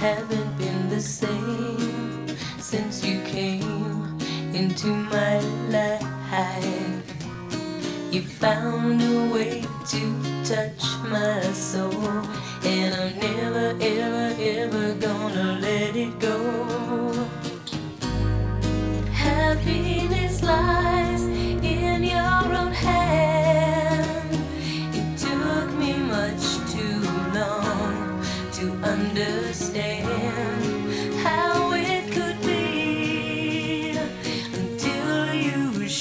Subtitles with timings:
[0.00, 2.28] haven't been the same
[2.60, 4.20] since you came
[4.54, 5.40] into my
[5.70, 7.02] life.
[8.12, 10.87] You found a way to touch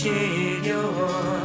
[0.08, 1.37] geliyor